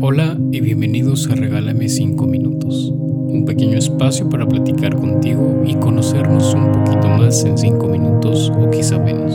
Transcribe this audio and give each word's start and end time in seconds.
Hola 0.00 0.36
y 0.52 0.60
bienvenidos 0.60 1.28
a 1.28 1.34
Regálame 1.34 1.88
5 1.88 2.26
minutos, 2.26 2.90
un 2.90 3.44
pequeño 3.46 3.78
espacio 3.78 4.28
para 4.28 4.46
platicar 4.46 4.96
contigo 4.96 5.62
y 5.66 5.74
conocernos 5.76 6.54
un 6.54 6.72
poquito 6.72 7.08
más 7.08 7.44
en 7.44 7.56
5 7.56 7.88
minutos 7.88 8.50
o 8.50 8.70
quizá 8.70 8.98
menos. 8.98 9.32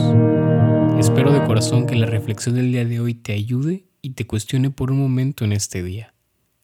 Espero 0.98 1.32
de 1.32 1.44
corazón 1.46 1.86
que 1.86 1.96
la 1.96 2.06
reflexión 2.06 2.56
del 2.56 2.72
día 2.72 2.84
de 2.84 3.00
hoy 3.00 3.14
te 3.14 3.32
ayude 3.32 3.86
y 4.02 4.10
te 4.10 4.26
cuestione 4.26 4.70
por 4.70 4.90
un 4.90 4.98
momento 4.98 5.44
en 5.44 5.52
este 5.52 5.82
día. 5.82 6.14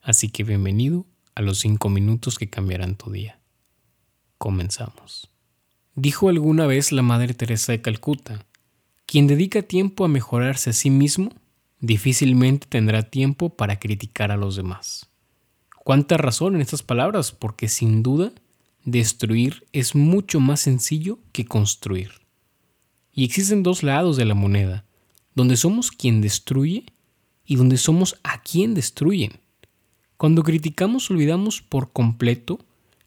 Así 0.02 0.28
que 0.28 0.44
bienvenido 0.44 1.06
a 1.34 1.42
los 1.42 1.58
5 1.60 1.88
minutos 1.88 2.38
que 2.38 2.50
cambiarán 2.50 2.96
tu 2.96 3.10
día. 3.10 3.40
Comenzamos. 4.38 5.30
Dijo 5.94 6.28
alguna 6.28 6.66
vez 6.66 6.92
la 6.92 7.02
Madre 7.02 7.32
Teresa 7.32 7.72
de 7.72 7.80
Calcuta, 7.80 8.44
quien 9.06 9.26
dedica 9.26 9.62
tiempo 9.62 10.04
a 10.04 10.08
mejorarse 10.08 10.70
a 10.70 10.72
sí 10.74 10.90
mismo 10.90 11.30
difícilmente 11.86 12.66
tendrá 12.68 13.04
tiempo 13.04 13.50
para 13.56 13.78
criticar 13.78 14.32
a 14.32 14.36
los 14.36 14.56
demás. 14.56 15.08
¿Cuánta 15.84 16.16
razón 16.16 16.56
en 16.56 16.60
estas 16.60 16.82
palabras? 16.82 17.30
Porque 17.30 17.68
sin 17.68 18.02
duda, 18.02 18.32
destruir 18.84 19.66
es 19.72 19.94
mucho 19.94 20.41
más 20.41 20.60
sencillo 20.60 21.20
que 21.30 21.44
construir. 21.44 22.10
Y 23.12 23.24
existen 23.24 23.62
dos 23.62 23.84
lados 23.84 24.16
de 24.16 24.24
la 24.24 24.34
moneda, 24.34 24.84
donde 25.34 25.56
somos 25.56 25.92
quien 25.92 26.20
destruye 26.20 26.86
y 27.44 27.54
donde 27.54 27.77
somos 27.77 28.18
a 28.24 28.42
quien 28.42 28.74
destruyen. 28.74 29.41
Cuando 30.16 30.42
criticamos 30.42 31.08
olvidamos 31.10 31.62
por 31.62 31.92
completo 31.92 32.58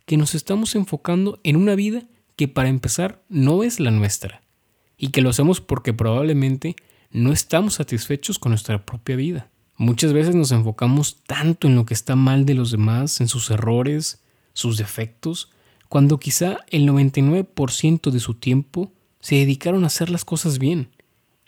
que 0.05 0.15
nos 0.15 0.35
estamos 0.35 0.73
enfocando 0.75 1.39
en 1.43 1.57
una 1.57 1.75
vida 1.75 2.03
que 2.37 2.47
para 2.47 2.69
empezar 2.69 3.21
no 3.27 3.63
es 3.63 3.81
la 3.81 3.91
nuestra, 3.91 4.41
y 4.97 5.09
que 5.09 5.21
lo 5.21 5.29
hacemos 5.31 5.59
porque 5.59 5.91
probablemente 5.91 6.75
no 7.11 7.31
estamos 7.31 7.75
satisfechos 7.75 8.37
con 8.37 8.51
nuestra 8.51 8.85
propia 8.85 9.15
vida. 9.15 9.49
Muchas 9.77 10.13
veces 10.13 10.35
nos 10.35 10.51
enfocamos 10.51 11.23
tanto 11.25 11.67
en 11.67 11.75
lo 11.75 11.85
que 11.85 11.93
está 11.93 12.15
mal 12.15 12.45
de 12.45 12.53
los 12.53 12.69
demás, 12.71 13.21
en 13.21 13.27
sus 13.27 13.49
errores, 13.49 14.21
sus 14.53 14.77
defectos, 14.77 15.49
cuando 15.87 16.19
quizá 16.19 16.57
el 16.69 16.87
99% 16.87 18.11
de 18.11 18.19
su 18.19 18.35
tiempo 18.35 18.91
se 19.21 19.35
dedicaron 19.35 19.83
a 19.83 19.87
hacer 19.87 20.09
las 20.09 20.25
cosas 20.25 20.59
bien. 20.59 20.89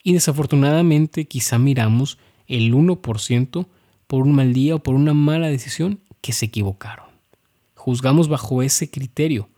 Y 0.04 0.14
desafortunadamente 0.14 1.26
quizá 1.26 1.60
miramos 1.60 2.18
el 2.48 2.74
1% 2.74 3.68
por 4.08 4.24
un 4.24 4.34
mal 4.34 4.54
día 4.54 4.76
o 4.76 4.80
por 4.80 4.96
una 4.96 5.14
mala 5.14 5.48
decisión 5.48 6.00
que 6.22 6.34
se 6.34 6.48
equivocaron. 6.48 7.06
Juzgamos 7.76 8.30
bajo 8.30 8.64
ese 8.64 8.90
criterio. 8.90 9.50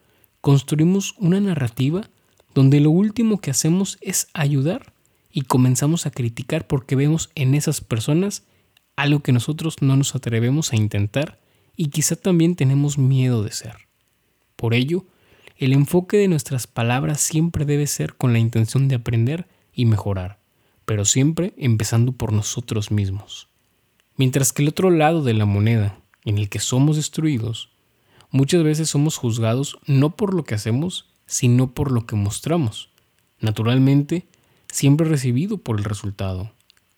Construimos 0.42 1.16
una 1.18 1.40
narrativa 1.40 2.10
donde 2.54 2.82
lo 2.82 2.92
último 2.92 3.40
que 3.40 3.52
hacemos 3.52 3.98
es 4.02 4.28
ayudar 4.34 4.93
y 5.34 5.42
comenzamos 5.42 6.06
a 6.06 6.12
criticar 6.12 6.68
porque 6.68 6.96
vemos 6.96 7.32
en 7.34 7.56
esas 7.56 7.82
personas 7.82 8.44
algo 8.96 9.22
que 9.22 9.32
nosotros 9.32 9.78
no 9.82 9.98
nos 9.98 10.14
atrevemos 10.14 10.72
a 10.72 10.76
intentar 10.76 11.42
y 11.76 11.88
quizá 11.88 12.16
también 12.16 12.56
tenemos 12.56 13.00
miedo 13.00 13.44
de 13.44 13.52
ser. 13.52 13.76
Por 14.56 14.76
ello, 14.76 15.06
el 15.58 15.74
enfoque 15.74 16.18
de 16.18 16.28
nuestras 16.28 16.68
palabras 16.68 17.20
siempre 17.20 17.66
debe 17.66 17.88
ser 17.88 18.16
con 18.16 18.32
la 18.32 18.40
intención 18.40 18.88
de 18.88 18.96
aprender 18.96 19.48
y 19.74 19.86
mejorar, 19.86 20.40
pero 20.86 21.04
siempre 21.04 21.54
empezando 21.58 22.12
por 22.12 22.32
nosotros 22.32 22.92
mismos. 22.92 23.48
Mientras 24.16 24.54
que 24.54 24.62
el 24.62 24.70
otro 24.70 24.92
lado 24.92 25.24
de 25.24 25.34
la 25.34 25.46
moneda, 25.46 25.98
en 26.26 26.38
el 26.38 26.48
que 26.50 26.60
somos 26.60 26.96
destruidos, 26.96 27.72
muchas 28.30 28.64
veces 28.64 28.90
somos 28.90 29.18
juzgados 29.18 29.80
no 29.88 30.16
por 30.16 30.36
lo 30.36 30.44
que 30.44 30.54
hacemos, 30.54 31.10
sino 31.26 31.74
por 31.74 31.92
lo 31.92 32.06
que 32.06 32.16
mostramos. 32.16 32.90
Naturalmente, 33.40 34.28
siempre 34.74 35.08
recibido 35.08 35.60
por 35.60 35.78
el 35.78 35.84
resultado, 35.84 36.52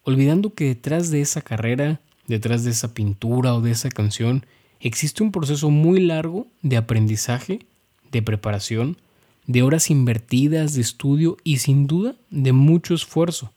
olvidando 0.04 0.54
que 0.54 0.64
detrás 0.64 1.12
de 1.12 1.20
esa 1.20 1.42
carrera, 1.42 2.00
detrás 2.26 2.64
de 2.64 2.72
esa 2.72 2.94
pintura 2.94 3.54
o 3.54 3.59
de 3.59 3.72
esa 3.72 3.90
canción, 3.90 4.45
existe 4.80 5.23
un 5.23 5.34
proceso 5.34 5.70
muy 5.70 6.00
largo 6.00 6.48
de 6.62 6.78
aprendizaje, 6.78 7.59
de 8.14 8.22
preparación, 8.22 8.96
de 9.46 9.62
horas 9.62 9.90
invertidas, 9.90 10.74
de 10.74 10.81
estudio 10.81 11.35
y 11.44 11.58
sin 11.58 11.85
duda 11.85 12.16
de 12.30 12.53
mucho 12.53 12.94
esfuerzo, 12.94 13.52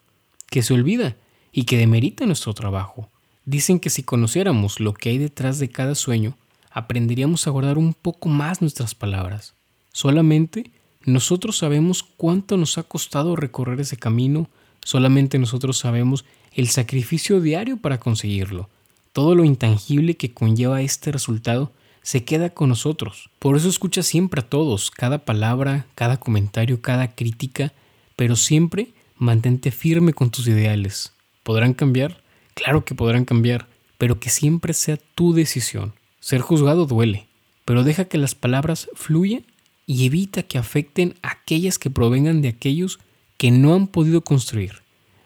que 0.51 0.62
se 0.62 0.75
olvida 0.75 1.15
y 1.53 1.62
que 1.62 1.78
demerita 1.78 2.27
nuestro 2.27 2.55
trabajo. 2.55 3.09
Dicen 3.45 3.78
que 3.78 3.89
si 3.89 4.03
conociéramos 4.03 4.81
lo 4.81 4.95
que 4.95 5.11
hay 5.11 5.19
detrás 5.19 5.61
de 5.61 5.69
cada 5.69 5.95
sueño, 5.95 6.37
aprenderíamos 6.73 7.47
a 7.47 7.51
guardar 7.51 7.78
un 7.78 7.95
poco 7.95 8.28
más 8.28 8.62
nuestras 8.62 8.97
palabras. 8.97 9.55
Solamente 9.93 10.73
nosotros 11.09 11.59
sabemos 11.59 12.03
cuánto 12.03 12.57
nos 12.57 12.79
ha 12.79 12.83
costado 12.83 13.37
recorrer 13.37 13.81
ese 13.81 13.97
camino, 13.97 14.49
solamente 14.85 15.39
nosotros 15.39 15.79
sabemos 15.79 16.25
el 16.53 16.69
sacrificio 16.69 17.41
diario 17.41 17.77
para 17.77 17.99
conseguirlo. 17.99 18.69
Todo 19.13 19.35
lo 19.35 19.45
intangible 19.45 20.17
que 20.17 20.33
conlleva 20.33 20.83
este 20.83 21.11
resultado 21.11 21.73
se 22.03 22.25
queda 22.25 22.51
con 22.51 22.69
nosotros. 22.69 23.31
Por 23.39 23.57
eso 23.57 23.69
escucha 23.69 24.03
siempre 24.03 24.41
a 24.41 24.49
todos, 24.49 24.91
cada 24.91 25.19
palabra, 25.19 25.87
cada 25.95 26.19
comentario, 26.19 26.81
cada 26.81 27.15
crítica, 27.15 27.73
pero 28.17 28.37
siempre 28.37 28.89
mantente 29.17 29.71
firme 29.71 30.13
con 30.13 30.31
tus 30.31 30.47
ideales. 30.49 31.13
¿Podrán 31.43 31.75
cambiar? 31.75 32.23
Claro 32.55 32.85
que 32.85 32.95
podrán 32.95 33.25
cambiar, 33.25 33.67
pero 33.99 34.21
que 34.21 34.31
siempre 34.31 34.73
sea 34.75 34.99
tu 35.15 35.33
decisión. 35.33 35.95
Ser 36.21 36.41
juzgado 36.41 36.87
duele, 36.87 37.27
pero 37.65 37.85
deja 37.85 38.07
que 38.07 38.19
las 38.19 38.35
palabras 38.35 38.89
fluyan 38.95 39.45
y 39.88 40.04
evita 40.04 40.43
que 40.43 40.59
afecten 40.59 41.15
aquellas 41.22 41.78
que 41.78 41.88
provengan 41.88 42.43
de 42.43 42.49
aquellos 42.49 43.00
que 43.38 43.50
no 43.50 43.75
han 43.75 43.87
podido 43.87 44.21
construir. 44.21 44.82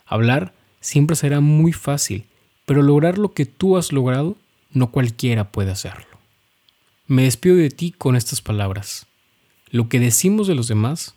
Hablar 0.07 0.55
siempre 0.81 1.17
será 1.17 1.41
muy 1.41 1.73
fácil, 1.73 2.27
pero 2.65 2.81
lograr 2.81 3.19
lo 3.19 3.35
que 3.35 3.45
tú 3.45 3.77
has 3.77 3.93
logrado, 3.93 4.37
no 4.71 4.93
cualquiera 4.93 5.51
puede 5.51 5.73
hacerlo. 5.73 6.07
Me 7.09 7.25
despido 7.25 7.57
de 7.57 7.71
ti 7.71 7.91
con 7.91 8.15
estas 8.15 8.41
palabras. 8.41 9.09
Lo 9.69 9.89
que 9.89 9.99
decimos 9.99 10.47
de 10.47 10.55
los 10.55 10.69
demás 10.69 11.17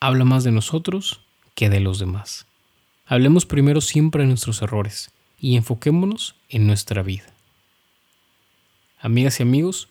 habla 0.00 0.24
más 0.24 0.42
de 0.42 0.52
nosotros 0.52 1.20
que 1.54 1.68
de 1.68 1.80
los 1.80 1.98
demás. 1.98 2.46
Hablemos 3.04 3.44
primero 3.44 3.82
siempre 3.82 4.22
de 4.22 4.28
nuestros 4.28 4.62
errores 4.62 5.10
y 5.38 5.56
enfoquémonos 5.56 6.34
en 6.48 6.66
nuestra 6.66 7.02
vida. 7.02 7.26
Amigas 9.00 9.38
y 9.40 9.42
amigos, 9.42 9.88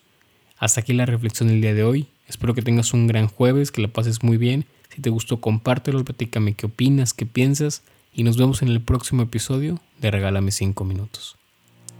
hasta 0.58 0.80
aquí 0.80 0.92
la 0.92 1.06
reflexión 1.06 1.48
del 1.48 1.60
día 1.60 1.72
de 1.72 1.84
hoy. 1.84 2.08
Espero 2.28 2.54
que 2.54 2.62
tengas 2.62 2.92
un 2.92 3.06
gran 3.06 3.28
jueves, 3.28 3.70
que 3.70 3.82
la 3.82 3.88
pases 3.88 4.22
muy 4.22 4.36
bien. 4.36 4.64
Si 4.94 5.00
te 5.00 5.10
gustó, 5.10 5.40
compártelo, 5.40 6.04
platícame 6.04 6.54
qué 6.54 6.66
opinas, 6.66 7.12
qué 7.14 7.26
piensas 7.26 7.82
y 8.12 8.22
nos 8.22 8.36
vemos 8.38 8.62
en 8.62 8.68
el 8.68 8.80
próximo 8.80 9.22
episodio 9.22 9.78
de 10.00 10.10
Regálame 10.10 10.50
5 10.50 10.84
minutos. 10.84 11.36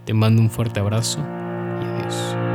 Te 0.06 0.14
mando 0.14 0.40
un 0.40 0.50
fuerte 0.50 0.80
abrazo 0.80 1.18
y 1.20 1.84
adiós. 1.84 2.45